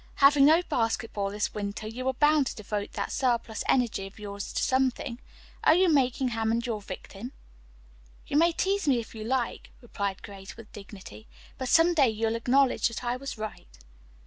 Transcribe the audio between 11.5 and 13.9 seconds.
"but some day you'll acknowledge that I was right."